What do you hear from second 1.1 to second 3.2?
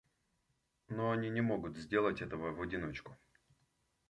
они не могут сделать этого в одиночку.